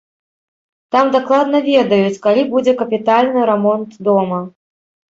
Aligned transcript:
Там 0.95 1.11
дакладна 1.17 1.61
ведаюць, 1.69 2.19
калі 2.25 2.49
будзе 2.57 2.77
капітальны 2.83 3.49
рамонт 3.55 3.89
дома. 4.13 4.45